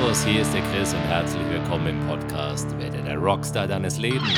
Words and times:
Servus, 0.00 0.24
hier 0.24 0.40
ist 0.40 0.54
der 0.54 0.62
Chris 0.62 0.94
und 0.94 1.00
herzlich 1.00 1.46
willkommen 1.50 1.88
im 1.88 2.06
Podcast 2.06 2.66
Werde 2.78 3.02
der 3.02 3.18
Rockstar 3.18 3.66
deines 3.68 3.98
Lebens. 3.98 4.32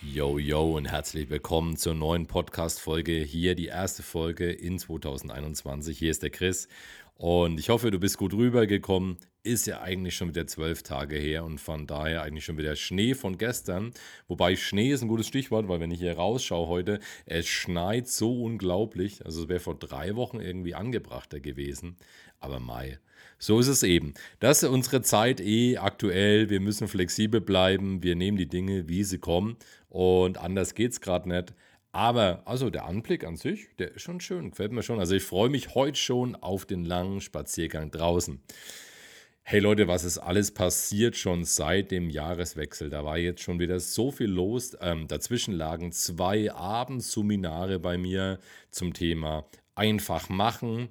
Yo, 0.00 0.38
yo 0.38 0.76
und 0.76 0.86
herzlich 0.86 1.28
willkommen 1.28 1.76
zur 1.76 1.92
neuen 1.92 2.26
Podcast-Folge. 2.26 3.18
Hier 3.18 3.54
die 3.54 3.66
erste 3.66 4.02
Folge 4.02 4.50
in 4.50 4.78
2021. 4.78 5.98
Hier 5.98 6.10
ist 6.10 6.22
der 6.22 6.30
Chris 6.30 6.68
und 7.16 7.60
ich 7.60 7.68
hoffe, 7.68 7.90
du 7.90 8.00
bist 8.00 8.16
gut 8.16 8.32
rübergekommen. 8.32 9.18
Ist 9.46 9.66
ja 9.66 9.82
eigentlich 9.82 10.16
schon 10.16 10.30
wieder 10.30 10.46
zwölf 10.46 10.82
Tage 10.82 11.16
her 11.16 11.44
und 11.44 11.60
von 11.60 11.86
daher 11.86 12.22
eigentlich 12.22 12.46
schon 12.46 12.56
wieder 12.56 12.76
Schnee 12.76 13.12
von 13.12 13.36
gestern. 13.36 13.92
Wobei 14.26 14.56
Schnee 14.56 14.90
ist 14.90 15.02
ein 15.02 15.08
gutes 15.08 15.26
Stichwort, 15.26 15.68
weil 15.68 15.80
wenn 15.80 15.90
ich 15.90 15.98
hier 16.00 16.16
rausschaue 16.16 16.66
heute, 16.66 16.98
es 17.26 17.46
schneit 17.46 18.08
so 18.08 18.42
unglaublich. 18.42 19.22
Also 19.26 19.42
es 19.42 19.48
wäre 19.50 19.60
vor 19.60 19.78
drei 19.78 20.16
Wochen 20.16 20.40
irgendwie 20.40 20.74
angebrachter 20.74 21.40
gewesen. 21.40 21.98
Aber 22.40 22.58
Mai. 22.58 22.98
So 23.38 23.60
ist 23.60 23.66
es 23.68 23.82
eben. 23.82 24.14
Das 24.40 24.62
ist 24.62 24.70
unsere 24.70 25.02
Zeit 25.02 25.42
eh 25.42 25.76
aktuell. 25.76 26.48
Wir 26.48 26.60
müssen 26.60 26.88
flexibel 26.88 27.42
bleiben. 27.42 28.02
Wir 28.02 28.16
nehmen 28.16 28.38
die 28.38 28.48
Dinge, 28.48 28.88
wie 28.88 29.04
sie 29.04 29.18
kommen. 29.18 29.58
Und 29.90 30.38
anders 30.38 30.74
geht 30.74 30.92
es 30.92 31.02
gerade 31.02 31.28
nicht. 31.28 31.52
Aber 31.92 32.40
also 32.46 32.70
der 32.70 32.86
Anblick 32.86 33.24
an 33.24 33.36
sich, 33.36 33.68
der 33.78 33.94
ist 33.94 34.00
schon 34.00 34.20
schön, 34.20 34.52
gefällt 34.52 34.72
mir 34.72 34.82
schon. 34.82 35.00
Also 35.00 35.14
ich 35.14 35.22
freue 35.22 35.50
mich 35.50 35.74
heute 35.74 35.98
schon 35.98 36.34
auf 36.34 36.64
den 36.64 36.86
langen 36.86 37.20
Spaziergang 37.20 37.90
draußen. 37.90 38.40
Hey 39.46 39.60
Leute, 39.60 39.86
was 39.88 40.04
ist 40.04 40.16
alles 40.16 40.52
passiert 40.52 41.16
schon 41.16 41.44
seit 41.44 41.90
dem 41.90 42.08
Jahreswechsel? 42.08 42.88
Da 42.88 43.04
war 43.04 43.18
jetzt 43.18 43.42
schon 43.42 43.60
wieder 43.60 43.78
so 43.78 44.10
viel 44.10 44.30
los. 44.30 44.74
Ähm, 44.80 45.06
dazwischen 45.06 45.52
lagen 45.52 45.92
zwei 45.92 46.50
Abendseminare 46.50 47.78
bei 47.78 47.98
mir 47.98 48.38
zum 48.70 48.94
Thema 48.94 49.44
einfach 49.74 50.30
machen, 50.30 50.88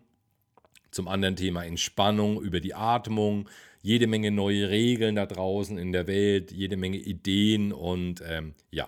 zum 0.92 1.08
anderen 1.08 1.36
Thema 1.36 1.66
Entspannung 1.66 2.40
über 2.44 2.60
die 2.60 2.76
Atmung, 2.76 3.50
jede 3.82 4.06
Menge 4.06 4.30
neue 4.30 4.70
Regeln 4.70 5.16
da 5.16 5.26
draußen 5.26 5.80
in 5.80 5.92
der 5.92 6.06
Welt, 6.06 6.52
jede 6.52 6.78
Menge 6.78 6.98
Ideen 6.98 7.73
und 7.73 8.22
ähm, 8.23 8.54
ja. 8.70 8.88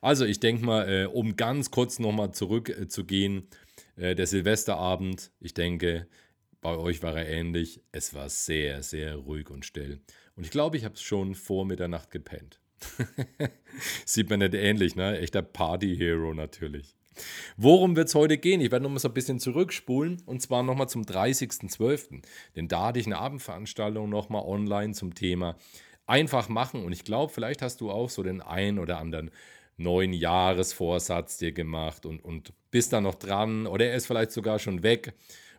Also 0.00 0.24
ich 0.24 0.40
denke 0.40 0.64
mal, 0.64 0.88
äh, 0.88 1.06
um 1.06 1.36
ganz 1.36 1.70
kurz 1.70 2.00
nochmal 2.00 2.32
zurückzugehen, 2.32 3.46
äh, 3.96 4.10
äh, 4.10 4.14
der 4.14 4.26
Silvesterabend, 4.26 5.30
ich 5.40 5.54
denke, 5.54 6.08
bei 6.64 6.78
euch 6.78 7.02
war 7.02 7.14
er 7.14 7.28
ähnlich. 7.28 7.82
Es 7.92 8.14
war 8.14 8.30
sehr, 8.30 8.82
sehr 8.82 9.16
ruhig 9.16 9.50
und 9.50 9.66
still. 9.66 10.00
Und 10.34 10.44
ich 10.44 10.50
glaube, 10.50 10.78
ich 10.78 10.86
habe 10.86 10.94
es 10.94 11.02
schon 11.02 11.34
vor 11.34 11.66
Mitternacht 11.66 12.10
gepennt. 12.10 12.58
Sieht 14.06 14.30
man 14.30 14.38
nicht 14.38 14.54
ähnlich, 14.54 14.96
ne? 14.96 15.18
Echter 15.18 15.42
Party-Hero 15.42 16.32
natürlich. 16.32 16.96
Worum 17.58 17.96
wird 17.96 18.08
es 18.08 18.14
heute 18.14 18.38
gehen? 18.38 18.62
Ich 18.62 18.70
werde 18.70 18.82
nochmal 18.82 18.98
so 18.98 19.08
ein 19.08 19.14
bisschen 19.14 19.40
zurückspulen 19.40 20.22
und 20.24 20.40
zwar 20.40 20.62
nochmal 20.62 20.88
zum 20.88 21.02
30.12. 21.02 22.22
Denn 22.56 22.66
da 22.66 22.86
hatte 22.86 22.98
ich 22.98 23.06
eine 23.06 23.18
Abendveranstaltung 23.18 24.08
nochmal 24.08 24.44
online 24.44 24.94
zum 24.94 25.14
Thema 25.14 25.56
einfach 26.06 26.48
machen 26.48 26.82
und 26.82 26.92
ich 26.92 27.04
glaube, 27.04 27.30
vielleicht 27.30 27.60
hast 27.60 27.82
du 27.82 27.90
auch 27.90 28.08
so 28.08 28.22
den 28.22 28.40
einen 28.40 28.78
oder 28.78 28.98
anderen 28.98 29.30
neuen 29.76 30.14
Jahresvorsatz 30.14 31.36
dir 31.36 31.52
gemacht 31.52 32.06
und, 32.06 32.24
und 32.24 32.54
bist 32.70 32.94
da 32.94 33.02
noch 33.02 33.16
dran 33.16 33.66
oder 33.66 33.86
er 33.86 33.96
ist 33.96 34.06
vielleicht 34.06 34.32
sogar 34.32 34.58
schon 34.58 34.82
weg. 34.82 35.12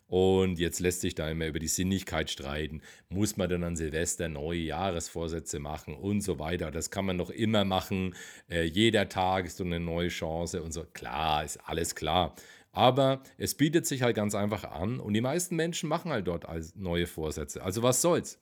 Und 0.07 0.59
jetzt 0.59 0.79
lässt 0.79 1.01
sich 1.01 1.15
da 1.15 1.29
immer 1.29 1.47
über 1.47 1.59
die 1.59 1.67
Sinnigkeit 1.67 2.29
streiten. 2.29 2.81
Muss 3.09 3.37
man 3.37 3.49
dann 3.49 3.63
an 3.63 3.75
Silvester 3.75 4.29
neue 4.29 4.59
Jahresvorsätze 4.59 5.59
machen 5.59 5.95
und 5.95 6.21
so 6.21 6.37
weiter? 6.37 6.69
Das 6.71 6.91
kann 6.91 7.05
man 7.05 7.17
noch 7.17 7.31
immer 7.31 7.65
machen. 7.65 8.15
Äh, 8.49 8.63
jeder 8.63 9.09
Tag 9.09 9.45
ist 9.45 9.57
so 9.57 9.63
eine 9.63 9.79
neue 9.79 10.09
Chance 10.09 10.61
und 10.61 10.73
so. 10.73 10.83
Klar, 10.93 11.43
ist 11.43 11.57
alles 11.65 11.95
klar. 11.95 12.35
Aber 12.71 13.23
es 13.37 13.55
bietet 13.55 13.87
sich 13.87 14.01
halt 14.01 14.15
ganz 14.15 14.35
einfach 14.35 14.65
an 14.65 14.99
und 14.99 15.13
die 15.13 15.21
meisten 15.21 15.55
Menschen 15.55 15.87
machen 15.87 16.11
halt 16.11 16.27
dort 16.27 16.45
neue 16.75 17.07
Vorsätze. 17.07 17.63
Also 17.63 17.81
was 17.83 18.01
soll's? 18.01 18.39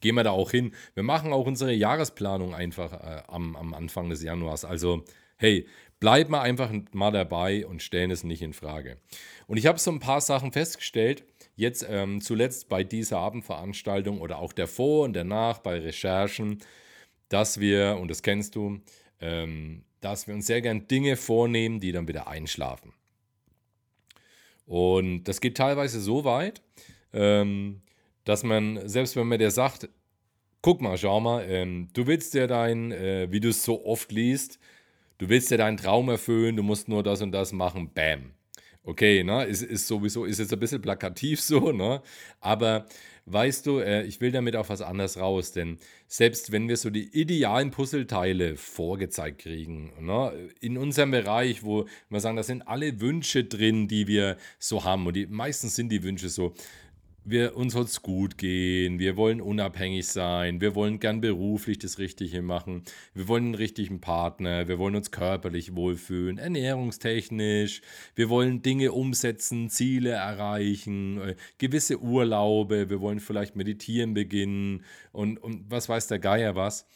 gehen 0.00 0.14
wir 0.14 0.24
da 0.24 0.30
auch 0.30 0.50
hin. 0.50 0.72
Wir 0.94 1.02
machen 1.02 1.32
auch 1.32 1.46
unsere 1.46 1.72
Jahresplanung 1.72 2.54
einfach 2.54 2.92
äh, 2.92 3.22
am, 3.28 3.56
am 3.56 3.74
Anfang 3.74 4.10
des 4.10 4.22
Januars. 4.22 4.64
Also, 4.64 5.04
hey, 5.36 5.66
bleib 6.00 6.30
mal 6.30 6.40
einfach 6.40 6.72
mal 6.92 7.12
dabei 7.12 7.66
und 7.66 7.82
stellen 7.82 8.10
es 8.10 8.24
nicht 8.24 8.42
in 8.42 8.54
Frage. 8.54 8.96
Und 9.46 9.58
ich 9.58 9.66
habe 9.66 9.78
so 9.78 9.90
ein 9.90 10.00
paar 10.00 10.20
Sachen 10.20 10.50
festgestellt, 10.52 11.24
jetzt 11.56 11.86
ähm, 11.88 12.20
zuletzt 12.20 12.68
bei 12.68 12.82
dieser 12.82 13.18
Abendveranstaltung 13.18 14.20
oder 14.20 14.38
auch 14.38 14.52
davor 14.52 15.04
und 15.04 15.12
danach 15.12 15.58
bei 15.58 15.78
Recherchen, 15.78 16.58
dass 17.28 17.60
wir, 17.60 17.98
und 18.00 18.10
das 18.10 18.22
kennst 18.22 18.56
du, 18.56 18.80
ähm, 19.20 19.84
dass 20.00 20.26
wir 20.26 20.34
uns 20.34 20.46
sehr 20.46 20.62
gern 20.62 20.88
Dinge 20.88 21.16
vornehmen, 21.16 21.78
die 21.78 21.92
dann 21.92 22.08
wieder 22.08 22.26
einschlafen. 22.26 22.94
Und 24.64 25.24
das 25.24 25.40
geht 25.40 25.56
teilweise 25.56 26.00
so 26.00 26.24
weit, 26.24 26.62
ähm, 27.12 27.82
dass 28.24 28.42
man, 28.42 28.88
selbst 28.88 29.16
wenn 29.16 29.26
man 29.26 29.38
dir 29.38 29.50
sagt, 29.50 29.88
guck 30.62 30.80
mal, 30.80 30.96
schau 30.96 31.20
mal, 31.20 31.44
ähm, 31.48 31.88
du 31.92 32.06
willst 32.06 32.34
dir 32.34 32.46
dein, 32.46 32.92
äh, 32.92 33.28
wie 33.30 33.40
du 33.40 33.48
es 33.50 33.64
so 33.64 33.84
oft 33.84 34.12
liest, 34.12 34.58
du 35.20 35.28
willst 35.28 35.50
dir 35.50 35.58
deinen 35.58 35.76
Traum 35.76 36.08
erfüllen, 36.08 36.56
du 36.56 36.62
musst 36.62 36.88
nur 36.88 37.02
das 37.02 37.20
und 37.20 37.30
das 37.32 37.52
machen, 37.52 37.92
bam. 37.92 38.32
Okay, 38.82 39.22
ne, 39.22 39.44
ist, 39.44 39.62
ist 39.62 39.86
sowieso, 39.86 40.24
ist 40.24 40.38
jetzt 40.38 40.52
ein 40.52 40.58
bisschen 40.58 40.80
plakativ 40.80 41.40
so, 41.42 41.70
ne, 41.70 42.02
aber 42.40 42.86
weißt 43.26 43.66
du, 43.66 43.78
äh, 43.80 44.04
ich 44.04 44.22
will 44.22 44.32
damit 44.32 44.56
auf 44.56 44.70
was 44.70 44.80
anderes 44.80 45.18
raus, 45.18 45.52
denn 45.52 45.78
selbst 46.08 46.50
wenn 46.50 46.68
wir 46.68 46.78
so 46.78 46.88
die 46.88 47.08
idealen 47.12 47.70
Puzzleteile 47.70 48.56
vorgezeigt 48.56 49.42
kriegen, 49.42 49.92
ne, 50.00 50.32
in 50.60 50.78
unserem 50.78 51.10
Bereich, 51.10 51.62
wo 51.62 51.86
wir 52.08 52.20
sagen, 52.20 52.38
da 52.38 52.42
sind 52.42 52.66
alle 52.66 53.00
Wünsche 53.00 53.44
drin, 53.44 53.86
die 53.86 54.06
wir 54.06 54.38
so 54.58 54.84
haben 54.84 55.06
und 55.06 55.14
die 55.14 55.26
meistens 55.26 55.76
sind 55.76 55.90
die 55.90 56.02
Wünsche 56.02 56.30
so, 56.30 56.54
wir, 57.24 57.56
uns 57.56 57.74
soll 57.74 57.84
es 57.84 58.02
gut 58.02 58.38
gehen, 58.38 58.98
wir 58.98 59.16
wollen 59.16 59.40
unabhängig 59.40 60.06
sein, 60.06 60.60
wir 60.60 60.74
wollen 60.74 60.98
gern 60.98 61.20
beruflich 61.20 61.78
das 61.78 61.98
Richtige 61.98 62.42
machen, 62.42 62.82
wir 63.14 63.28
wollen 63.28 63.46
einen 63.46 63.54
richtigen 63.54 64.00
Partner, 64.00 64.68
wir 64.68 64.78
wollen 64.78 64.96
uns 64.96 65.10
körperlich 65.10 65.74
wohlfühlen, 65.74 66.38
ernährungstechnisch, 66.38 67.82
wir 68.14 68.28
wollen 68.30 68.62
Dinge 68.62 68.92
umsetzen, 68.92 69.68
Ziele 69.68 70.10
erreichen, 70.10 71.20
äh, 71.20 71.36
gewisse 71.58 72.00
Urlaube, 72.00 72.88
wir 72.90 73.00
wollen 73.00 73.20
vielleicht 73.20 73.56
meditieren 73.56 74.14
beginnen 74.14 74.84
und, 75.12 75.38
und 75.38 75.70
was 75.70 75.88
weiß 75.88 76.06
der 76.06 76.18
Geier 76.18 76.56
was. 76.56 76.86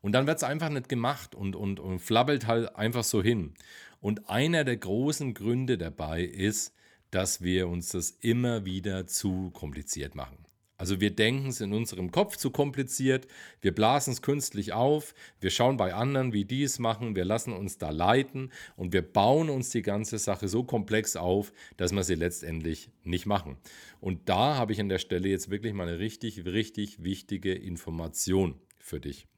Und 0.00 0.12
dann 0.12 0.26
wird 0.26 0.36
es 0.36 0.44
einfach 0.44 0.68
nicht 0.68 0.88
gemacht 0.88 1.34
und, 1.34 1.56
und, 1.56 1.80
und 1.80 1.98
flabbelt 1.98 2.46
halt 2.46 2.76
einfach 2.76 3.04
so 3.04 3.22
hin. 3.22 3.54
Und 4.00 4.28
einer 4.28 4.64
der 4.64 4.76
großen 4.76 5.32
Gründe 5.32 5.78
dabei 5.78 6.22
ist, 6.22 6.74
dass 7.14 7.42
wir 7.42 7.68
uns 7.68 7.90
das 7.90 8.10
immer 8.10 8.64
wieder 8.64 9.06
zu 9.06 9.50
kompliziert 9.52 10.16
machen. 10.16 10.44
Also 10.76 11.00
wir 11.00 11.14
denken 11.14 11.46
es 11.46 11.60
in 11.60 11.72
unserem 11.72 12.10
Kopf 12.10 12.36
zu 12.36 12.50
kompliziert, 12.50 13.28
wir 13.60 13.72
blasen 13.72 14.12
es 14.12 14.22
künstlich 14.22 14.72
auf, 14.72 15.14
wir 15.38 15.50
schauen 15.50 15.76
bei 15.76 15.94
anderen, 15.94 16.32
wie 16.32 16.44
die 16.44 16.64
es 16.64 16.80
machen, 16.80 17.14
wir 17.14 17.24
lassen 17.24 17.52
uns 17.52 17.78
da 17.78 17.90
leiten 17.90 18.50
und 18.74 18.92
wir 18.92 19.02
bauen 19.02 19.50
uns 19.50 19.70
die 19.70 19.82
ganze 19.82 20.18
Sache 20.18 20.48
so 20.48 20.64
komplex 20.64 21.14
auf, 21.14 21.52
dass 21.76 21.92
wir 21.92 22.02
sie 22.02 22.16
letztendlich 22.16 22.90
nicht 23.04 23.26
machen. 23.26 23.56
Und 24.00 24.28
da 24.28 24.56
habe 24.56 24.72
ich 24.72 24.80
an 24.80 24.88
der 24.88 24.98
Stelle 24.98 25.28
jetzt 25.28 25.48
wirklich 25.48 25.72
mal 25.72 25.86
eine 25.86 26.00
richtig, 26.00 26.44
richtig 26.44 27.04
wichtige 27.04 27.54
Information 27.54 28.60
für 28.80 28.98
dich. 28.98 29.28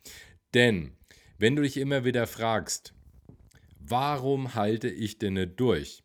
Denn 0.55 0.93
wenn 1.37 1.55
du 1.55 1.61
dich 1.61 1.77
immer 1.77 2.07
wieder 2.07 2.27
fragst, 2.27 2.95
warum 3.79 4.55
halte 4.55 4.89
ich 4.89 5.19
denn 5.19 5.35
nicht 5.35 5.61
durch? 5.61 6.03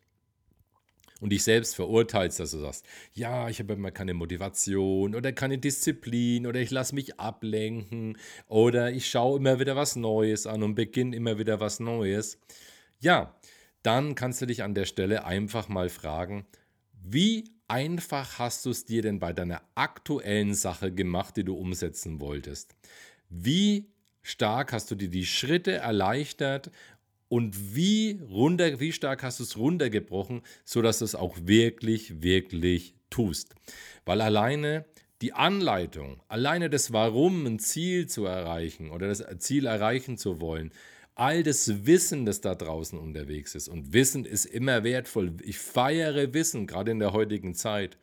Und 1.22 1.30
dich 1.30 1.44
selbst 1.44 1.76
verurteilst, 1.76 2.40
dass 2.40 2.50
du 2.50 2.58
sagst, 2.58 2.84
ja, 3.14 3.48
ich 3.48 3.60
habe 3.60 3.74
immer 3.74 3.92
keine 3.92 4.12
Motivation 4.12 5.14
oder 5.14 5.32
keine 5.32 5.56
Disziplin 5.56 6.48
oder 6.48 6.60
ich 6.60 6.72
lasse 6.72 6.96
mich 6.96 7.20
ablenken 7.20 8.18
oder 8.48 8.90
ich 8.90 9.08
schaue 9.08 9.38
immer 9.38 9.60
wieder 9.60 9.76
was 9.76 9.94
Neues 9.94 10.48
an 10.48 10.64
und 10.64 10.74
beginne 10.74 11.14
immer 11.14 11.38
wieder 11.38 11.60
was 11.60 11.78
Neues, 11.78 12.40
ja, 12.98 13.38
dann 13.84 14.16
kannst 14.16 14.42
du 14.42 14.46
dich 14.46 14.64
an 14.64 14.74
der 14.74 14.84
Stelle 14.84 15.24
einfach 15.24 15.68
mal 15.68 15.88
fragen, 15.88 16.44
wie 16.92 17.44
einfach 17.68 18.40
hast 18.40 18.66
du 18.66 18.70
es 18.70 18.84
dir 18.84 19.02
denn 19.02 19.20
bei 19.20 19.32
deiner 19.32 19.62
aktuellen 19.76 20.54
Sache 20.54 20.92
gemacht, 20.92 21.36
die 21.36 21.44
du 21.44 21.54
umsetzen 21.54 22.20
wolltest? 22.20 22.74
Wie 23.28 23.92
stark 24.22 24.72
hast 24.72 24.90
du 24.90 24.96
dir 24.96 25.08
die 25.08 25.26
Schritte 25.26 25.74
erleichtert 25.74 26.72
und 27.32 27.74
wie, 27.74 28.20
runter, 28.28 28.78
wie 28.78 28.92
stark 28.92 29.22
hast 29.22 29.38
du 29.38 29.44
es 29.44 29.56
runtergebrochen, 29.56 30.42
sodass 30.66 30.98
du 30.98 31.06
es 31.06 31.14
auch 31.14 31.34
wirklich, 31.44 32.22
wirklich 32.22 32.94
tust. 33.08 33.54
Weil 34.04 34.20
alleine 34.20 34.84
die 35.22 35.32
Anleitung, 35.32 36.20
alleine 36.28 36.68
das 36.68 36.92
Warum, 36.92 37.46
ein 37.46 37.58
Ziel 37.58 38.06
zu 38.06 38.26
erreichen 38.26 38.90
oder 38.90 39.08
das 39.08 39.24
Ziel 39.38 39.64
erreichen 39.64 40.18
zu 40.18 40.42
wollen, 40.42 40.74
all 41.14 41.42
das 41.42 41.86
Wissen, 41.86 42.26
das 42.26 42.42
da 42.42 42.54
draußen 42.54 42.98
unterwegs 42.98 43.54
ist. 43.54 43.68
Und 43.68 43.94
Wissen 43.94 44.26
ist 44.26 44.44
immer 44.44 44.84
wertvoll. 44.84 45.32
Ich 45.42 45.56
feiere 45.56 46.34
Wissen, 46.34 46.66
gerade 46.66 46.90
in 46.90 46.98
der 46.98 47.14
heutigen 47.14 47.54
Zeit 47.54 47.96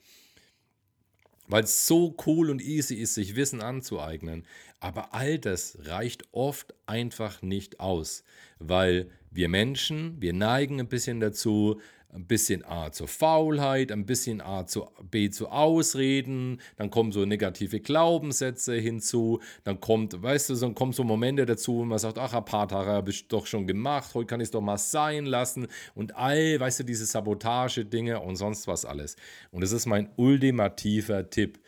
weil 1.49 1.63
es 1.63 1.87
so 1.87 2.15
cool 2.25 2.49
und 2.49 2.61
easy 2.61 2.95
ist, 2.95 3.15
sich 3.15 3.35
Wissen 3.35 3.61
anzueignen. 3.61 4.45
Aber 4.79 5.13
all 5.13 5.39
das 5.39 5.77
reicht 5.81 6.23
oft 6.31 6.73
einfach 6.85 7.41
nicht 7.41 7.79
aus, 7.81 8.23
weil 8.59 9.09
wir 9.31 9.49
Menschen, 9.49 10.21
wir 10.21 10.33
neigen 10.33 10.79
ein 10.79 10.87
bisschen 10.87 11.19
dazu, 11.19 11.79
ein 12.11 12.25
bisschen 12.25 12.65
A 12.65 12.91
zur 12.91 13.07
Faulheit, 13.07 13.91
ein 13.91 14.05
bisschen 14.05 14.41
A 14.41 14.65
zu 14.65 14.87
B 15.11 15.29
zu 15.29 15.49
Ausreden, 15.49 16.59
dann 16.77 16.89
kommen 16.89 17.11
so 17.11 17.25
negative 17.25 17.79
Glaubenssätze 17.79 18.75
hinzu, 18.75 19.39
dann 19.63 19.79
kommt, 19.79 20.21
weißt 20.21 20.49
du, 20.49 20.55
dann 20.55 20.73
kommen 20.73 20.91
so 20.91 21.03
Momente 21.03 21.45
dazu, 21.45 21.77
wo 21.77 21.85
man 21.85 21.99
sagt, 21.99 22.17
ach, 22.17 22.33
ein 22.33 22.45
paar 22.45 22.67
Tage 22.67 22.89
habe 22.89 23.11
ich 23.11 23.27
doch 23.27 23.45
schon 23.45 23.67
gemacht, 23.67 24.13
heute 24.15 24.25
kann 24.25 24.39
ich 24.39 24.45
es 24.45 24.51
doch 24.51 24.61
mal 24.61 24.77
sein 24.77 25.25
lassen 25.25 25.67
und 25.93 26.15
all, 26.15 26.59
weißt 26.59 26.79
du, 26.79 26.83
diese 26.83 27.05
Sabotage-Dinge 27.05 28.19
und 28.19 28.35
sonst 28.37 28.67
was 28.67 28.85
alles. 28.85 29.15
Und 29.51 29.61
das 29.61 29.71
ist 29.71 29.85
mein 29.85 30.09
ultimativer 30.15 31.29
Tipp. 31.29 31.59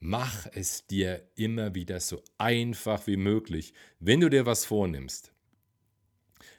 Mach 0.00 0.46
es 0.52 0.86
dir 0.86 1.22
immer 1.34 1.74
wieder 1.74 2.00
so 2.00 2.22
einfach 2.36 3.06
wie 3.06 3.16
möglich, 3.16 3.72
wenn 4.00 4.20
du 4.20 4.28
dir 4.28 4.44
was 4.44 4.64
vornimmst 4.64 5.33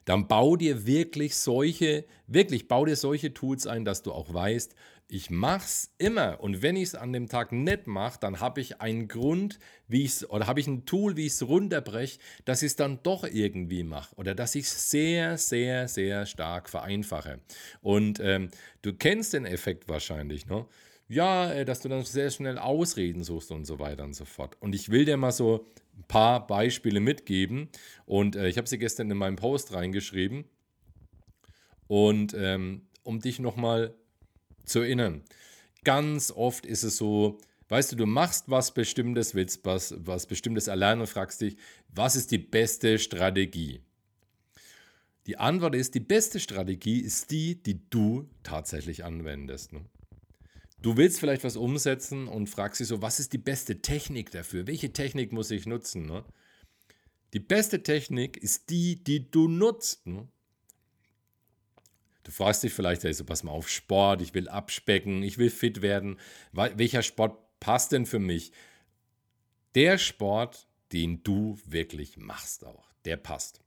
dann 0.06 0.28
bau 0.28 0.56
dir 0.56 0.86
wirklich 0.86 1.36
solche, 1.36 2.06
wirklich 2.28 2.68
bau 2.68 2.86
dir 2.86 2.96
solche 2.96 3.34
Tools 3.34 3.68
ein, 3.68 3.86
dass 3.86 4.04
du 4.04 4.12
auch 4.12 4.34
weißt, 4.34 4.76
ich 5.08 5.30
mach's 5.30 5.92
immer 6.00 6.40
und 6.40 6.64
wenn 6.64 6.76
ich 6.76 6.84
es 6.84 6.96
an 6.96 7.14
dem 7.14 7.28
Tag 7.28 7.52
nicht 7.52 7.86
mache, 7.86 8.20
dann 8.20 8.40
habe 8.40 8.60
ich 8.60 8.82
einen 8.82 9.08
Grund, 9.08 9.60
wie 9.88 10.04
ich 10.04 10.28
oder 10.30 10.48
habe 10.48 10.60
ich 10.60 10.68
ein 10.68 10.86
Tool, 10.86 11.16
wie 11.16 11.28
ich 11.28 11.34
es 11.34 11.48
runterbreche, 11.48 12.20
dass 12.46 12.64
ich 12.64 12.68
es 12.68 12.76
dann 12.76 13.00
doch 13.04 13.24
irgendwie 13.24 13.84
mache 13.84 14.16
oder 14.16 14.34
dass 14.34 14.56
ich 14.56 14.66
es 14.66 14.90
sehr, 14.90 15.38
sehr, 15.38 15.88
sehr 15.88 16.26
stark 16.26 16.70
vereinfache. 16.70 17.40
Und 17.82 18.20
ähm, 18.20 18.50
du 18.82 18.94
kennst 18.94 19.34
den 19.34 19.46
Effekt 19.46 19.88
wahrscheinlich, 19.88 20.48
ne? 20.48 20.66
Ja, 21.08 21.54
äh, 21.54 21.66
dass 21.66 21.82
du 21.82 21.90
dann 21.90 22.04
sehr 22.04 22.32
schnell 22.32 22.58
Ausreden 22.58 23.24
suchst 23.24 23.52
und 23.52 23.66
so 23.66 23.78
weiter 23.78 24.04
und 24.04 24.16
so 24.16 24.26
fort. 24.26 24.58
Und 24.60 24.74
ich 24.74 24.90
will 24.90 25.06
dir 25.06 25.18
mal 25.18 25.32
so 25.32 25.68
ein 25.98 26.04
paar 26.08 26.46
Beispiele 26.48 27.00
mitgeben. 27.00 27.70
Und 28.06 28.36
äh, 28.36 28.48
ich 28.48 28.58
habe 28.58 28.68
sie 28.68 28.78
gestern 28.78 29.10
in 29.12 29.18
meinem 29.18 29.36
Post 29.36 29.74
reingeschrieben. 29.74 30.46
Und 31.88 32.34
ähm, 32.38 32.82
um 33.04 33.20
dich 33.20 33.40
nochmal 33.40 33.94
zu 34.66 34.80
erinnern, 34.80 35.24
ganz 35.84 36.32
oft 36.32 36.66
ist 36.66 36.84
es 36.84 36.98
so, 36.98 37.38
weißt 37.70 37.92
du, 37.92 37.96
du 37.96 38.06
machst 38.06 38.50
was 38.50 38.74
Bestimmtes, 38.74 39.36
willst 39.36 39.66
was, 39.66 39.96
was 39.98 40.26
Bestimmtes 40.26 40.68
erlernen 40.68 41.02
und 41.02 41.08
fragst 41.08 41.42
dich, 41.42 41.58
was 41.90 42.16
ist 42.16 42.32
die 42.32 42.40
beste 42.40 43.00
Strategie? 43.00 43.82
Die 45.28 45.38
Antwort 45.38 45.74
ist, 45.74 45.96
die 45.96 46.00
beste 46.00 46.40
Strategie 46.40 47.00
ist 47.00 47.32
die, 47.32 47.62
die 47.62 47.80
du 47.90 48.30
tatsächlich 48.44 49.04
anwendest. 49.04 49.74
Ne? 49.74 49.86
Du 50.86 50.98
willst 50.98 51.20
vielleicht 51.20 51.44
was 51.44 51.56
umsetzen 51.56 52.28
und 52.28 52.48
fragst 52.48 52.80
dich 52.80 52.90
so, 52.90 53.02
was 53.02 53.20
ist 53.20 53.34
die 53.34 53.40
beste 53.40 53.82
Technik 53.82 54.30
dafür? 54.30 54.68
Welche 54.68 54.94
Technik 54.94 55.32
muss 55.32 55.50
ich 55.50 55.66
nutzen? 55.66 56.06
Ne? 56.06 56.24
Die 57.34 57.40
beste 57.40 57.82
Technik 57.82 58.38
ist 58.38 58.70
die, 58.70 59.04
die 59.04 59.32
du 59.32 59.48
nutzt. 59.48 60.06
Ne? 60.06 60.28
Du 62.22 62.30
fragst 62.30 62.62
dich 62.62 62.72
vielleicht, 62.72 63.04
hey, 63.04 63.12
so 63.16 63.26
pass 63.26 63.42
mal 63.42 63.52
auf 63.52 63.68
Sport, 63.68 64.22
ich 64.22 64.36
will 64.36 64.48
abspecken, 64.48 65.24
ich 65.24 65.40
will 65.40 65.50
fit 65.50 65.82
werden. 65.82 66.20
Welcher 66.52 67.02
Sport 67.02 67.60
passt 67.60 67.92
denn 67.92 68.06
für 68.06 68.20
mich? 68.20 68.52
Der 69.74 69.98
Sport, 69.98 70.68
den 70.94 71.24
du 71.24 71.58
wirklich 71.66 72.16
machst 72.18 72.64
auch, 72.64 72.94
der 73.06 73.18
passt. 73.18 73.65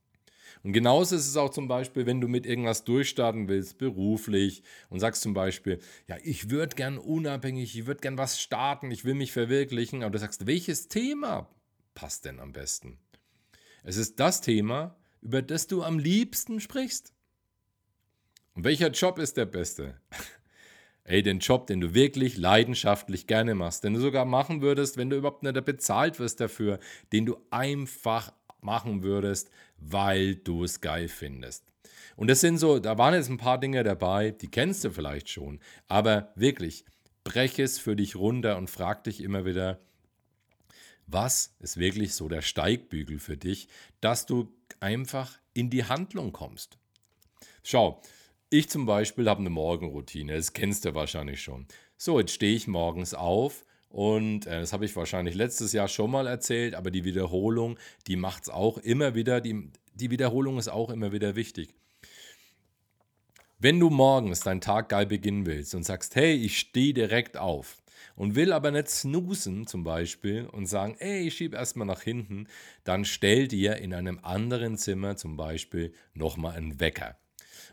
Und 0.63 0.73
genauso 0.73 1.15
ist 1.15 1.27
es 1.27 1.37
auch 1.37 1.49
zum 1.49 1.67
Beispiel, 1.67 2.05
wenn 2.05 2.21
du 2.21 2.27
mit 2.27 2.45
irgendwas 2.45 2.83
durchstarten 2.83 3.47
willst, 3.47 3.77
beruflich, 3.77 4.63
und 4.89 4.99
sagst 4.99 5.21
zum 5.21 5.33
Beispiel, 5.33 5.79
ja, 6.07 6.17
ich 6.23 6.49
würde 6.49 6.75
gern 6.75 6.97
unabhängig, 6.97 7.77
ich 7.77 7.85
würde 7.85 8.01
gern 8.01 8.17
was 8.17 8.41
starten, 8.41 8.91
ich 8.91 9.05
will 9.05 9.15
mich 9.15 9.31
verwirklichen, 9.31 10.03
aber 10.03 10.11
du 10.11 10.19
sagst, 10.19 10.47
welches 10.47 10.87
Thema 10.87 11.49
passt 11.93 12.25
denn 12.25 12.39
am 12.39 12.53
besten? 12.53 12.97
Es 13.83 13.97
ist 13.97 14.19
das 14.19 14.41
Thema, 14.41 14.95
über 15.21 15.41
das 15.41 15.67
du 15.67 15.83
am 15.83 15.99
liebsten 15.99 16.59
sprichst. 16.59 17.13
Und 18.55 18.63
welcher 18.63 18.89
Job 18.89 19.19
ist 19.19 19.37
der 19.37 19.45
beste? 19.45 19.99
Ey, 21.03 21.23
den 21.23 21.39
Job, 21.39 21.65
den 21.67 21.81
du 21.81 21.93
wirklich 21.93 22.37
leidenschaftlich 22.37 23.25
gerne 23.25 23.55
machst, 23.55 23.83
den 23.83 23.93
du 23.93 23.99
sogar 23.99 24.25
machen 24.25 24.61
würdest, 24.61 24.97
wenn 24.97 25.09
du 25.09 25.17
überhaupt 25.17 25.43
nicht 25.43 25.65
bezahlt 25.65 26.19
wirst 26.19 26.39
dafür, 26.39 26.79
den 27.11 27.25
du 27.25 27.37
einfach 27.49 28.31
machen 28.61 29.03
würdest, 29.03 29.49
weil 29.77 30.35
du 30.35 30.63
es 30.63 30.81
geil 30.81 31.07
findest. 31.07 31.65
Und 32.15 32.27
das 32.29 32.41
sind 32.41 32.57
so, 32.57 32.79
da 32.79 32.97
waren 32.97 33.13
jetzt 33.13 33.29
ein 33.29 33.37
paar 33.37 33.59
Dinge 33.59 33.83
dabei, 33.83 34.31
die 34.31 34.49
kennst 34.49 34.83
du 34.83 34.91
vielleicht 34.91 35.29
schon, 35.29 35.59
aber 35.87 36.33
wirklich, 36.35 36.85
brech 37.23 37.59
es 37.59 37.79
für 37.79 37.95
dich 37.95 38.15
runter 38.15 38.57
und 38.57 38.69
frag 38.69 39.03
dich 39.03 39.21
immer 39.21 39.45
wieder, 39.45 39.79
was 41.07 41.55
ist 41.59 41.77
wirklich 41.77 42.13
so 42.13 42.27
der 42.27 42.41
Steigbügel 42.41 43.19
für 43.19 43.37
dich, 43.37 43.67
dass 44.01 44.25
du 44.25 44.51
einfach 44.79 45.39
in 45.53 45.69
die 45.69 45.85
Handlung 45.85 46.31
kommst. 46.31 46.77
Schau, 47.63 48.01
ich 48.49 48.69
zum 48.69 48.85
Beispiel 48.85 49.29
habe 49.29 49.39
eine 49.39 49.49
Morgenroutine, 49.49 50.35
das 50.35 50.53
kennst 50.53 50.85
du 50.85 50.95
wahrscheinlich 50.95 51.41
schon. 51.41 51.67
So, 51.97 52.19
jetzt 52.19 52.33
stehe 52.33 52.55
ich 52.55 52.67
morgens 52.67 53.13
auf 53.13 53.65
und 53.89 54.45
äh, 54.45 54.59
das 54.59 54.71
habe 54.71 54.85
ich 54.85 54.95
wahrscheinlich 54.95 55.35
letztes 55.35 55.73
Jahr 55.73 55.87
schon 55.87 56.11
mal 56.11 56.27
erzählt, 56.27 56.75
aber 56.75 56.91
die 56.91 57.03
Wiederholung, 57.03 57.77
die 58.07 58.15
macht 58.15 58.43
es 58.43 58.49
auch 58.49 58.77
immer 58.77 59.15
wieder, 59.15 59.41
die, 59.41 59.71
die 59.95 60.11
Wiederholung 60.11 60.57
ist 60.57 60.69
auch 60.69 60.89
immer 60.89 61.11
wieder 61.11 61.35
wichtig. 61.35 61.73
Wenn 63.57 63.79
du 63.79 63.89
morgens 63.89 64.39
deinen 64.39 64.61
Tag 64.61 64.89
geil 64.89 65.07
beginnen 65.07 65.45
willst 65.45 65.75
und 65.75 65.83
sagst, 65.83 66.15
hey, 66.15 66.33
ich 66.33 66.59
stehe 66.59 66.93
direkt 66.93 67.35
auf 67.35 67.81
und 68.15 68.35
will 68.35 68.53
aber 68.53 68.71
nicht 68.71 68.89
snoosen 68.89 69.67
zum 69.67 69.83
Beispiel 69.83 70.45
und 70.45 70.67
sagen, 70.67 70.95
ey, 70.99 71.27
ich 71.27 71.35
schiebe 71.35 71.57
erstmal 71.57 71.87
nach 71.87 72.01
hinten, 72.01 72.47
dann 72.85 73.03
stell 73.03 73.49
dir 73.49 73.77
in 73.77 73.93
einem 73.93 74.19
anderen 74.21 74.77
Zimmer 74.77 75.17
zum 75.17 75.35
Beispiel 75.35 75.93
nochmal 76.13 76.55
einen 76.55 76.79
Wecker. 76.79 77.17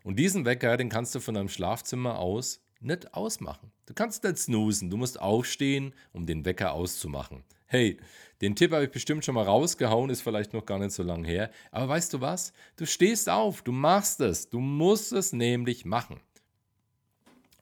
Und 0.02 0.18
diesen 0.18 0.44
Wecker, 0.44 0.76
den 0.76 0.88
kannst 0.88 1.14
du 1.14 1.20
von 1.20 1.34
deinem 1.34 1.48
Schlafzimmer 1.48 2.18
aus 2.18 2.65
nicht 2.80 3.14
ausmachen. 3.14 3.70
Du 3.86 3.94
kannst 3.94 4.24
nicht 4.24 4.38
snoosen, 4.38 4.90
du 4.90 4.96
musst 4.96 5.20
aufstehen, 5.20 5.94
um 6.12 6.26
den 6.26 6.44
Wecker 6.44 6.72
auszumachen. 6.72 7.44
Hey, 7.66 7.98
den 8.40 8.54
Tipp 8.54 8.72
habe 8.72 8.84
ich 8.84 8.90
bestimmt 8.90 9.24
schon 9.24 9.34
mal 9.34 9.44
rausgehauen, 9.44 10.10
ist 10.10 10.22
vielleicht 10.22 10.52
noch 10.52 10.66
gar 10.66 10.78
nicht 10.78 10.92
so 10.92 11.02
lange 11.02 11.26
her. 11.26 11.50
Aber 11.72 11.88
weißt 11.88 12.12
du 12.12 12.20
was? 12.20 12.52
Du 12.76 12.86
stehst 12.86 13.28
auf, 13.28 13.62
du 13.62 13.72
machst 13.72 14.20
es, 14.20 14.48
du 14.48 14.60
musst 14.60 15.12
es 15.12 15.32
nämlich 15.32 15.84
machen. 15.84 16.20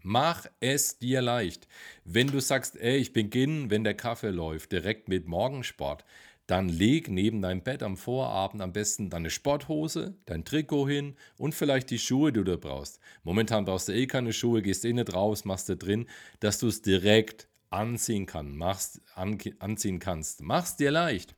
Mach 0.02 0.44
es 0.60 0.98
dir 0.98 1.22
leicht. 1.22 1.66
Wenn 2.04 2.26
du 2.26 2.38
sagst, 2.40 2.76
ey, 2.76 2.98
ich 2.98 3.14
beginne, 3.14 3.70
wenn 3.70 3.84
der 3.84 3.94
Kaffee 3.94 4.28
läuft, 4.28 4.72
direkt 4.72 5.08
mit 5.08 5.26
Morgensport, 5.26 6.04
dann 6.46 6.68
leg 6.68 7.08
neben 7.08 7.40
deinem 7.40 7.62
Bett 7.62 7.82
am 7.82 7.96
Vorabend 7.96 8.62
am 8.62 8.72
besten 8.72 9.10
deine 9.10 9.30
Sporthose, 9.30 10.16
dein 10.26 10.44
Trikot 10.44 10.88
hin 10.88 11.16
und 11.38 11.54
vielleicht 11.54 11.90
die 11.90 11.98
Schuhe, 11.98 12.32
die 12.32 12.44
du 12.44 12.58
brauchst. 12.58 13.00
Momentan 13.22 13.64
brauchst 13.64 13.88
du 13.88 13.92
eh 13.92 14.06
keine 14.06 14.32
Schuhe, 14.32 14.60
gehst 14.60 14.84
eh 14.84 14.92
nicht 14.92 15.14
raus, 15.14 15.44
machst 15.44 15.68
du 15.68 15.76
drin, 15.76 16.06
dass 16.40 16.58
du 16.58 16.68
es 16.68 16.82
direkt 16.82 17.48
anziehen, 17.70 18.26
kann, 18.26 18.56
machst, 18.56 19.00
an, 19.14 19.38
anziehen 19.58 19.98
kannst. 19.98 20.42
Mach's 20.42 20.76
dir 20.76 20.90
leicht. 20.90 21.34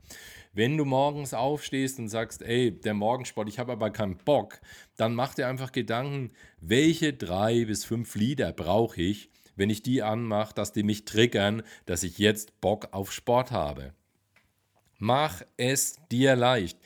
Wenn 0.52 0.76
du 0.76 0.84
morgens 0.84 1.34
aufstehst 1.34 1.98
und 1.98 2.08
sagst, 2.08 2.42
ey, 2.42 2.72
der 2.72 2.94
Morgensport, 2.94 3.48
ich 3.48 3.58
habe 3.58 3.72
aber 3.72 3.90
keinen 3.90 4.16
Bock, 4.16 4.60
dann 4.96 5.14
mach 5.14 5.34
dir 5.34 5.48
einfach 5.48 5.70
Gedanken, 5.70 6.32
welche 6.60 7.12
drei 7.12 7.64
bis 7.64 7.84
fünf 7.84 8.14
Lieder 8.14 8.52
brauche 8.52 9.00
ich, 9.00 9.30
wenn 9.54 9.70
ich 9.70 9.82
die 9.82 10.02
anmache, 10.02 10.54
dass 10.54 10.72
die 10.72 10.82
mich 10.82 11.04
triggern, 11.04 11.62
dass 11.84 12.02
ich 12.02 12.18
jetzt 12.18 12.60
Bock 12.60 12.88
auf 12.92 13.12
Sport 13.12 13.50
habe. 13.50 13.94
Mach 14.98 15.42
es 15.56 15.96
dir 16.10 16.36
leicht. 16.36 16.78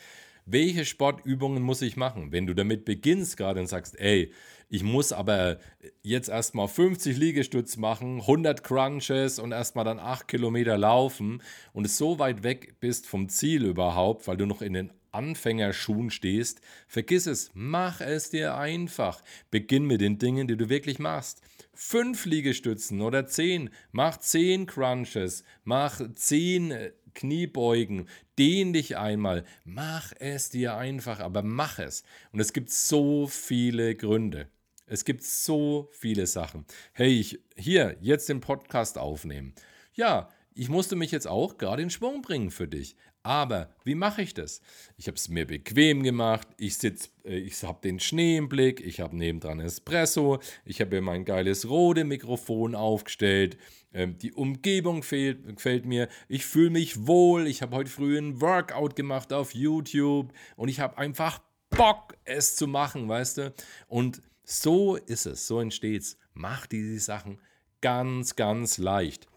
Welche 0.46 0.84
Sportübungen 0.84 1.62
muss 1.62 1.80
ich 1.80 1.96
machen? 1.96 2.32
Wenn 2.32 2.46
du 2.46 2.54
damit 2.54 2.84
beginnst 2.84 3.36
gerade 3.36 3.60
und 3.60 3.68
sagst, 3.68 4.00
ey, 4.00 4.32
ich 4.68 4.82
muss 4.82 5.12
aber 5.12 5.58
jetzt 6.02 6.28
erstmal 6.28 6.66
50 6.66 7.16
Liegestütz 7.16 7.76
machen, 7.76 8.20
100 8.20 8.64
Crunches 8.64 9.38
und 9.38 9.52
erstmal 9.52 9.84
dann 9.84 9.98
8 9.98 10.26
Kilometer 10.26 10.78
laufen 10.78 11.42
und 11.72 11.84
es 11.84 11.98
so 11.98 12.18
weit 12.18 12.42
weg 12.42 12.80
bist 12.80 13.06
vom 13.06 13.28
Ziel 13.28 13.64
überhaupt, 13.64 14.26
weil 14.26 14.36
du 14.36 14.46
noch 14.46 14.62
in 14.62 14.72
den 14.72 14.92
Anfängerschuhen 15.12 16.10
stehst, 16.10 16.60
vergiss 16.86 17.26
es, 17.26 17.50
mach 17.52 18.00
es 18.00 18.30
dir 18.30 18.56
einfach. 18.56 19.22
Beginn 19.50 19.86
mit 19.86 20.00
den 20.00 20.18
Dingen, 20.18 20.46
die 20.46 20.56
du 20.56 20.68
wirklich 20.68 20.98
machst. 20.98 21.42
Fünf 21.74 22.26
Liegestützen 22.26 23.00
oder 23.00 23.26
zehn, 23.26 23.70
mach 23.92 24.18
zehn 24.18 24.66
Crunches, 24.66 25.44
mach 25.64 26.00
zehn 26.14 26.72
Kniebeugen, 27.14 28.08
dehn 28.38 28.72
dich 28.72 28.96
einmal, 28.96 29.44
mach 29.64 30.12
es 30.18 30.50
dir 30.50 30.76
einfach, 30.76 31.20
aber 31.20 31.42
mach 31.42 31.78
es. 31.78 32.02
Und 32.32 32.40
es 32.40 32.52
gibt 32.52 32.70
so 32.70 33.26
viele 33.26 33.94
Gründe. 33.94 34.48
Es 34.86 35.04
gibt 35.04 35.22
so 35.22 35.88
viele 35.92 36.26
Sachen. 36.26 36.66
Hey, 36.92 37.20
ich 37.20 37.40
hier 37.56 37.96
jetzt 38.00 38.28
den 38.28 38.40
Podcast 38.40 38.98
aufnehmen. 38.98 39.54
Ja, 39.94 40.30
ich 40.52 40.68
musste 40.68 40.96
mich 40.96 41.12
jetzt 41.12 41.28
auch 41.28 41.58
gerade 41.58 41.82
in 41.82 41.90
Schwung 41.90 42.22
bringen 42.22 42.50
für 42.50 42.66
dich. 42.66 42.96
Aber 43.22 43.74
wie 43.84 43.94
mache 43.94 44.22
ich 44.22 44.32
das? 44.32 44.62
Ich 44.96 45.06
habe 45.06 45.16
es 45.16 45.28
mir 45.28 45.46
bequem 45.46 46.02
gemacht. 46.02 46.48
Ich 46.56 46.78
sitze, 46.78 47.10
äh, 47.24 47.36
ich 47.36 47.62
habe 47.62 47.80
den 47.82 48.00
Schnee 48.00 48.38
im 48.38 48.48
Blick. 48.48 48.80
Ich 48.80 49.00
habe 49.00 49.16
nebendran 49.16 49.60
Espresso. 49.60 50.40
Ich 50.64 50.80
habe 50.80 50.96
mir 50.96 51.02
mein 51.02 51.24
geiles 51.24 51.68
Rode 51.68 52.04
Mikrofon 52.04 52.74
aufgestellt. 52.74 53.58
Ähm, 53.92 54.16
die 54.18 54.32
Umgebung 54.32 55.02
fehlt, 55.02 55.46
gefällt 55.56 55.84
mir. 55.84 56.08
Ich 56.28 56.46
fühle 56.46 56.70
mich 56.70 57.06
wohl. 57.06 57.46
Ich 57.46 57.60
habe 57.60 57.76
heute 57.76 57.90
früh 57.90 58.16
ein 58.16 58.40
Workout 58.40 58.96
gemacht 58.96 59.32
auf 59.32 59.54
YouTube 59.54 60.32
und 60.56 60.68
ich 60.68 60.80
habe 60.80 60.96
einfach 60.96 61.40
Bock, 61.70 62.16
es 62.24 62.56
zu 62.56 62.66
machen, 62.66 63.08
weißt 63.08 63.38
du? 63.38 63.54
Und 63.86 64.22
So 64.42 64.96
ist 64.96 65.26
es, 65.26 65.46
so 65.46 65.60
entsteht 65.60 66.02
es. 66.02 66.18
Mach 66.34 66.66
diese 66.66 66.98
Sachen 66.98 67.38
ganz, 67.80 68.34
ganz 68.34 68.78
leicht. 68.78 69.28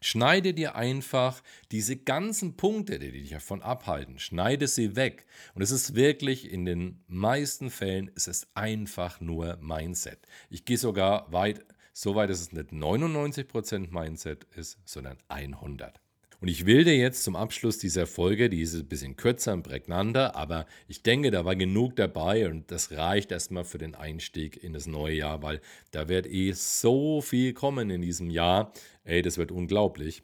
Schneide 0.00 0.54
dir 0.54 0.76
einfach 0.76 1.42
diese 1.70 1.96
ganzen 1.96 2.56
Punkte, 2.56 2.98
die 2.98 3.12
dich 3.12 3.30
davon 3.30 3.60
abhalten, 3.60 4.18
schneide 4.18 4.66
sie 4.66 4.96
weg. 4.96 5.26
Und 5.54 5.62
es 5.62 5.70
ist 5.70 5.94
wirklich, 5.94 6.50
in 6.50 6.64
den 6.64 7.04
meisten 7.06 7.70
Fällen, 7.70 8.10
es 8.14 8.26
ist 8.26 8.48
einfach 8.54 9.20
nur 9.20 9.58
Mindset. 9.60 10.26
Ich 10.48 10.64
gehe 10.64 10.78
sogar 10.78 11.30
weit, 11.32 11.64
so 11.92 12.14
weit, 12.14 12.30
dass 12.30 12.40
es 12.40 12.52
nicht 12.52 12.70
99% 12.70 13.90
Mindset 13.90 14.44
ist, 14.56 14.78
sondern 14.86 15.18
100%. 15.28 15.92
Und 16.40 16.48
ich 16.48 16.64
will 16.64 16.84
dir 16.84 16.96
jetzt 16.96 17.22
zum 17.22 17.36
Abschluss 17.36 17.76
dieser 17.76 18.06
Folge, 18.06 18.48
die 18.48 18.62
ist 18.62 18.74
ein 18.74 18.88
bisschen 18.88 19.14
kürzer 19.14 19.52
und 19.52 19.62
prägnanter, 19.62 20.36
aber 20.36 20.64
ich 20.88 21.02
denke, 21.02 21.30
da 21.30 21.44
war 21.44 21.54
genug 21.54 21.96
dabei 21.96 22.48
und 22.48 22.70
das 22.70 22.92
reicht 22.92 23.30
erstmal 23.30 23.64
für 23.64 23.76
den 23.76 23.94
Einstieg 23.94 24.62
in 24.62 24.72
das 24.72 24.86
neue 24.86 25.16
Jahr, 25.16 25.42
weil 25.42 25.60
da 25.90 26.08
wird 26.08 26.26
eh 26.26 26.52
so 26.52 27.20
viel 27.20 27.52
kommen 27.52 27.90
in 27.90 28.00
diesem 28.00 28.30
Jahr. 28.30 28.72
Ey, 29.04 29.20
das 29.20 29.36
wird 29.36 29.52
unglaublich 29.52 30.22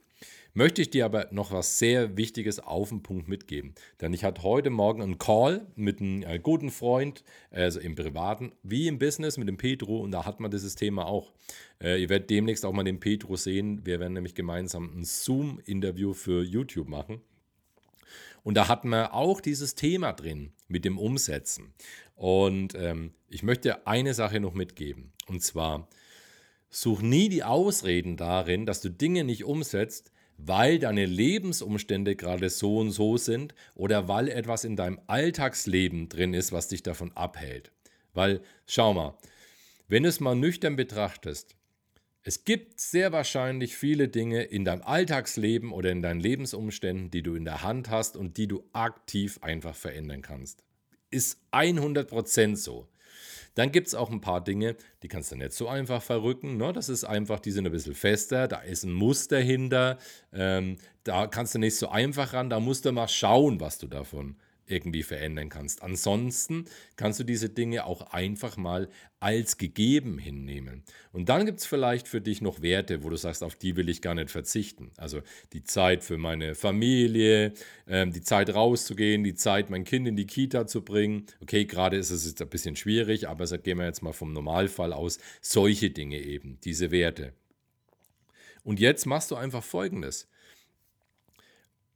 möchte 0.56 0.80
ich 0.80 0.88
dir 0.88 1.04
aber 1.04 1.28
noch 1.32 1.52
was 1.52 1.78
sehr 1.78 2.16
Wichtiges 2.16 2.60
auf 2.60 2.88
den 2.88 3.02
Punkt 3.02 3.28
mitgeben. 3.28 3.74
Denn 4.00 4.14
ich 4.14 4.24
hatte 4.24 4.42
heute 4.42 4.70
Morgen 4.70 5.02
einen 5.02 5.18
Call 5.18 5.66
mit 5.76 6.00
einem 6.00 6.22
äh, 6.22 6.38
guten 6.38 6.70
Freund, 6.70 7.24
also 7.50 7.78
im 7.78 7.94
Privaten 7.94 8.52
wie 8.62 8.88
im 8.88 8.98
Business 8.98 9.36
mit 9.36 9.48
dem 9.48 9.58
Petro 9.58 10.00
und 10.00 10.12
da 10.12 10.24
hat 10.24 10.40
man 10.40 10.50
dieses 10.50 10.74
Thema 10.74 11.06
auch. 11.06 11.32
Äh, 11.80 12.00
ihr 12.00 12.08
werdet 12.08 12.30
demnächst 12.30 12.64
auch 12.64 12.72
mal 12.72 12.84
den 12.84 13.00
Petro 13.00 13.36
sehen. 13.36 13.84
Wir 13.84 14.00
werden 14.00 14.14
nämlich 14.14 14.34
gemeinsam 14.34 14.98
ein 14.98 15.04
Zoom-Interview 15.04 16.14
für 16.14 16.42
YouTube 16.42 16.88
machen. 16.88 17.20
Und 18.42 18.54
da 18.54 18.68
hatten 18.68 18.88
wir 18.88 19.12
auch 19.12 19.42
dieses 19.42 19.74
Thema 19.74 20.14
drin 20.14 20.52
mit 20.68 20.86
dem 20.86 20.98
Umsetzen. 20.98 21.74
Und 22.14 22.74
ähm, 22.76 23.12
ich 23.28 23.42
möchte 23.42 23.86
eine 23.86 24.14
Sache 24.14 24.40
noch 24.40 24.54
mitgeben. 24.54 25.12
Und 25.26 25.42
zwar, 25.42 25.86
such 26.70 27.02
nie 27.02 27.28
die 27.28 27.44
Ausreden 27.44 28.16
darin, 28.16 28.64
dass 28.64 28.80
du 28.80 28.88
Dinge 28.88 29.24
nicht 29.24 29.44
umsetzt, 29.44 30.12
weil 30.38 30.78
deine 30.78 31.06
Lebensumstände 31.06 32.16
gerade 32.16 32.50
so 32.50 32.78
und 32.78 32.90
so 32.90 33.16
sind 33.16 33.54
oder 33.74 34.08
weil 34.08 34.28
etwas 34.28 34.64
in 34.64 34.76
deinem 34.76 35.00
Alltagsleben 35.06 36.08
drin 36.08 36.34
ist, 36.34 36.52
was 36.52 36.68
dich 36.68 36.82
davon 36.82 37.12
abhält. 37.16 37.72
Weil, 38.12 38.40
schau 38.66 38.94
mal, 38.94 39.16
wenn 39.88 40.02
du 40.02 40.08
es 40.08 40.20
mal 40.20 40.34
nüchtern 40.34 40.76
betrachtest, 40.76 41.54
es 42.22 42.44
gibt 42.44 42.80
sehr 42.80 43.12
wahrscheinlich 43.12 43.76
viele 43.76 44.08
Dinge 44.08 44.42
in 44.42 44.64
deinem 44.64 44.82
Alltagsleben 44.82 45.70
oder 45.70 45.92
in 45.92 46.02
deinen 46.02 46.18
Lebensumständen, 46.18 47.08
die 47.08 47.22
du 47.22 47.36
in 47.36 47.44
der 47.44 47.62
Hand 47.62 47.88
hast 47.88 48.16
und 48.16 48.36
die 48.36 48.48
du 48.48 48.64
aktiv 48.72 49.38
einfach 49.42 49.76
verändern 49.76 50.22
kannst. 50.22 50.64
Ist 51.10 51.38
100% 51.52 52.56
so. 52.56 52.88
Dann 53.56 53.72
gibt 53.72 53.88
es 53.88 53.94
auch 53.94 54.10
ein 54.10 54.20
paar 54.20 54.44
Dinge, 54.44 54.76
die 55.02 55.08
kannst 55.08 55.32
du 55.32 55.36
nicht 55.36 55.52
so 55.52 55.66
einfach 55.66 56.02
verrücken. 56.02 56.58
Ne? 56.58 56.72
Das 56.72 56.88
ist 56.88 57.04
einfach, 57.04 57.40
die 57.40 57.50
sind 57.50 57.66
ein 57.66 57.72
bisschen 57.72 57.94
fester, 57.94 58.46
da 58.48 58.58
ist 58.58 58.84
ein 58.84 58.92
Muster 58.92 59.40
hinter. 59.40 59.98
Ähm, 60.32 60.76
da 61.04 61.26
kannst 61.26 61.54
du 61.54 61.58
nicht 61.58 61.76
so 61.76 61.88
einfach 61.88 62.34
ran, 62.34 62.50
da 62.50 62.60
musst 62.60 62.84
du 62.84 62.92
mal 62.92 63.08
schauen, 63.08 63.58
was 63.58 63.78
du 63.78 63.86
davon 63.86 64.36
irgendwie 64.66 65.02
verändern 65.02 65.48
kannst. 65.48 65.82
Ansonsten 65.82 66.66
kannst 66.96 67.20
du 67.20 67.24
diese 67.24 67.48
Dinge 67.48 67.86
auch 67.86 68.12
einfach 68.12 68.56
mal 68.56 68.88
als 69.20 69.56
gegeben 69.56 70.18
hinnehmen. 70.18 70.82
Und 71.12 71.28
dann 71.28 71.46
gibt 71.46 71.60
es 71.60 71.66
vielleicht 71.66 72.06
für 72.08 72.20
dich 72.20 72.42
noch 72.42 72.62
Werte, 72.62 73.02
wo 73.02 73.08
du 73.08 73.16
sagst, 73.16 73.42
auf 73.42 73.54
die 73.54 73.76
will 73.76 73.88
ich 73.88 74.02
gar 74.02 74.14
nicht 74.14 74.30
verzichten. 74.30 74.90
Also 74.96 75.22
die 75.52 75.64
Zeit 75.64 76.04
für 76.04 76.18
meine 76.18 76.54
Familie, 76.54 77.54
ähm, 77.86 78.12
die 78.12 78.22
Zeit 78.22 78.54
rauszugehen, 78.54 79.24
die 79.24 79.34
Zeit, 79.34 79.70
mein 79.70 79.84
Kind 79.84 80.06
in 80.06 80.16
die 80.16 80.26
Kita 80.26 80.66
zu 80.66 80.82
bringen. 80.82 81.26
Okay, 81.40 81.64
gerade 81.64 81.96
ist 81.96 82.10
es 82.10 82.26
jetzt 82.26 82.42
ein 82.42 82.48
bisschen 82.48 82.76
schwierig, 82.76 83.28
aber 83.28 83.46
gehen 83.58 83.78
wir 83.78 83.86
jetzt 83.86 84.02
mal 84.02 84.12
vom 84.12 84.32
Normalfall 84.32 84.92
aus. 84.92 85.18
Solche 85.40 85.90
Dinge 85.90 86.18
eben, 86.18 86.58
diese 86.64 86.90
Werte. 86.90 87.32
Und 88.64 88.80
jetzt 88.80 89.06
machst 89.06 89.30
du 89.30 89.36
einfach 89.36 89.62
Folgendes 89.62 90.28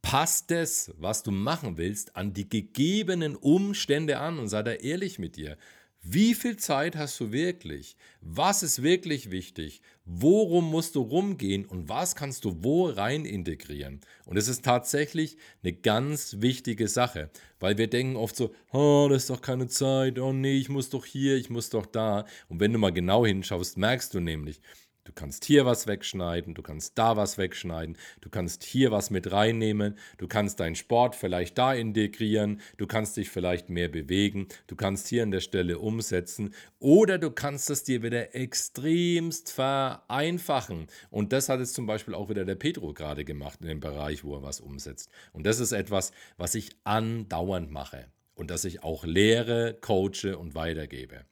passt 0.03 0.51
es, 0.51 0.93
was 0.99 1.23
du 1.23 1.31
machen 1.31 1.77
willst, 1.77 2.17
an 2.17 2.33
die 2.33 2.49
gegebenen 2.49 3.37
Umstände 3.37 4.19
an 4.19 4.39
und 4.39 4.49
sei 4.49 4.63
da 4.63 4.73
ehrlich 4.73 5.19
mit 5.19 5.37
dir. 5.37 5.57
Wie 6.03 6.35
viel 6.35 6.57
Zeit 6.57 6.97
hast 6.97 7.21
du 7.21 7.31
wirklich? 7.31 7.95
Was 8.23 8.63
ist 8.63 8.83
wirklich 8.83 9.31
wichtig? 9.31 9.83
Worum 10.07 10.71
musst 10.71 10.95
du 10.95 11.03
rumgehen 11.03 11.67
und 11.67 11.91
was 11.91 12.17
kannst 12.17 12.47
du 12.47 12.65
wo 12.65 12.87
rein 12.87 13.27
integrieren? 13.27 14.01
Und 14.25 14.39
es 14.39 14.49
ist 14.49 14.65
tatsächlich 14.65 15.37
eine 15.63 15.75
ganz 15.75 16.37
wichtige 16.39 16.89
Sache, 16.89 17.31
weil 17.59 17.77
wir 17.77 17.87
denken 17.87 18.17
oft 18.17 18.35
so, 18.35 18.55
oh, 18.73 19.09
das 19.11 19.25
ist 19.25 19.31
doch 19.31 19.43
keine 19.43 19.69
Zeit, 19.69 20.19
oh 20.19 20.33
nee, 20.33 20.57
ich 20.57 20.71
muss 20.71 20.89
doch 20.89 21.05
hier, 21.05 21.37
ich 21.37 21.51
muss 21.51 21.69
doch 21.69 21.85
da. 21.85 22.25
Und 22.49 22.61
wenn 22.61 22.73
du 22.73 22.79
mal 22.79 22.93
genau 22.95 23.27
hinschaust, 23.27 23.77
merkst 23.77 24.15
du 24.15 24.21
nämlich, 24.21 24.63
Du 25.05 25.13
kannst 25.13 25.47
hier 25.47 25.65
was 25.65 25.87
wegschneiden, 25.87 26.55
du 26.55 26.63
kannst 26.63 26.99
da 26.99 27.17
was 27.17 27.39
wegschneiden, 27.39 27.97
du 28.21 28.29
kannst 28.29 28.63
hier 28.65 28.91
was 28.91 29.11
mit 29.11 29.33
reinnehmen, 29.33 29.97
du 30.19 30.29
kannst 30.29 30.61
deinen 30.61 30.75
Sport 30.75 31.17
vielleicht 31.17 31.57
da 31.57 31.73
integrieren, 31.73 32.61
du 32.77 32.87
kannst 32.87 33.17
dich 33.17 33.31
vielleicht 33.31 33.71
mehr 33.71 33.89
bewegen, 33.89 34.49
du 34.67 34.77
kannst 34.77 35.09
hier 35.09 35.23
an 35.23 35.31
der 35.31 35.41
Stelle 35.41 35.79
umsetzen 35.79 36.55
oder 36.79 37.17
du 37.19 37.31
kannst 37.31 37.71
es 37.71 37.83
dir 37.83 38.03
wieder 38.03 38.35
extremst 38.35 39.51
vereinfachen. 39.53 40.87
Und 41.11 41.33
das 41.33 41.49
hat 41.49 41.61
jetzt 41.61 41.75
zum 41.75 41.87
Beispiel 41.87 42.15
auch 42.15 42.29
wieder 42.29 42.45
der 42.45 42.57
Petro 42.57 42.93
gerade 42.93 43.25
gemacht 43.25 43.61
in 43.63 43.69
dem 43.69 43.81
Bereich, 43.81 44.23
wo 44.23 44.37
er 44.37 44.43
was 44.43 44.61
umsetzt. 44.61 45.11
Und 45.33 45.47
das 45.47 45.61
ist 45.61 45.73
etwas, 45.73 46.13
was 46.37 46.55
ich 46.55 46.77
andauernd 46.85 47.71
mache 47.71 48.07
und 48.35 48.51
das 48.51 48.65
ich 48.65 48.83
auch 48.83 49.05
lehre, 49.05 49.79
coache 49.81 50.37
und 50.37 50.55
weitergebe. 50.55 51.25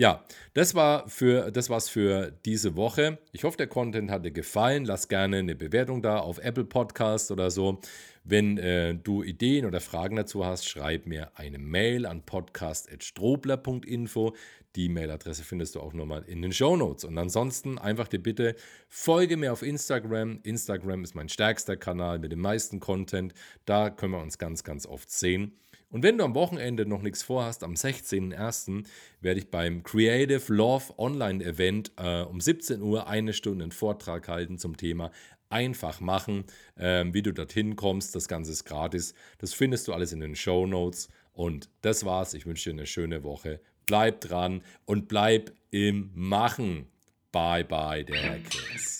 Ja, 0.00 0.24
das 0.54 0.74
war 0.74 1.06
für 1.10 1.50
das 1.50 1.68
war's 1.68 1.90
für 1.90 2.32
diese 2.46 2.74
Woche. 2.74 3.18
Ich 3.32 3.44
hoffe, 3.44 3.58
der 3.58 3.66
Content 3.66 4.10
hat 4.10 4.24
dir 4.24 4.30
gefallen. 4.30 4.86
Lass 4.86 5.08
gerne 5.08 5.36
eine 5.36 5.54
Bewertung 5.54 6.00
da 6.00 6.20
auf 6.20 6.38
Apple 6.38 6.64
Podcast 6.64 7.30
oder 7.30 7.50
so. 7.50 7.82
Wenn 8.24 8.56
äh, 8.56 8.94
du 8.94 9.22
Ideen 9.22 9.66
oder 9.66 9.78
Fragen 9.78 10.16
dazu 10.16 10.46
hast, 10.46 10.66
schreib 10.66 11.04
mir 11.04 11.32
eine 11.34 11.58
Mail 11.58 12.06
an 12.06 12.24
podcast.strobler.info. 12.24 14.34
Die 14.74 14.88
Mailadresse 14.88 15.44
findest 15.44 15.74
du 15.74 15.80
auch 15.80 15.92
nochmal 15.92 16.24
in 16.26 16.40
den 16.40 16.52
Show 16.52 16.78
Notes. 16.78 17.04
Und 17.04 17.18
ansonsten 17.18 17.78
einfach 17.78 18.08
die 18.08 18.16
Bitte, 18.16 18.56
folge 18.88 19.36
mir 19.36 19.52
auf 19.52 19.60
Instagram. 19.60 20.40
Instagram 20.44 21.04
ist 21.04 21.14
mein 21.14 21.28
stärkster 21.28 21.76
Kanal 21.76 22.20
mit 22.20 22.32
dem 22.32 22.40
meisten 22.40 22.80
Content. 22.80 23.34
Da 23.66 23.90
können 23.90 24.14
wir 24.14 24.22
uns 24.22 24.38
ganz, 24.38 24.64
ganz 24.64 24.86
oft 24.86 25.10
sehen. 25.10 25.58
Und 25.90 26.04
wenn 26.04 26.18
du 26.18 26.24
am 26.24 26.34
Wochenende 26.34 26.86
noch 26.86 27.02
nichts 27.02 27.22
vorhast, 27.22 27.64
am 27.64 27.74
16.01. 27.74 28.84
werde 29.20 29.40
ich 29.40 29.50
beim 29.50 29.82
Creative 29.82 30.52
Love 30.52 30.98
Online 30.98 31.44
Event 31.44 31.92
äh, 31.96 32.22
um 32.22 32.40
17 32.40 32.80
Uhr 32.80 33.08
eine 33.08 33.32
Stunde 33.32 33.64
einen 33.64 33.72
Vortrag 33.72 34.28
halten 34.28 34.56
zum 34.56 34.76
Thema 34.76 35.10
einfach 35.50 36.00
machen, 36.00 36.44
äh, 36.76 37.04
wie 37.10 37.22
du 37.22 37.32
dorthin 37.32 37.74
kommst. 37.74 38.14
Das 38.14 38.28
Ganze 38.28 38.52
ist 38.52 38.64
gratis. 38.64 39.14
Das 39.38 39.52
findest 39.52 39.88
du 39.88 39.92
alles 39.92 40.12
in 40.12 40.20
den 40.20 40.36
Show 40.36 40.66
Notes. 40.66 41.08
Und 41.32 41.68
das 41.82 42.04
war's. 42.04 42.34
Ich 42.34 42.46
wünsche 42.46 42.70
dir 42.70 42.76
eine 42.76 42.86
schöne 42.86 43.24
Woche. 43.24 43.60
Bleib 43.86 44.20
dran 44.20 44.62
und 44.84 45.08
bleib 45.08 45.52
im 45.70 46.10
Machen. 46.14 46.86
Bye 47.32 47.64
bye, 47.64 48.04
der 48.04 48.38
Chris. 48.48 48.99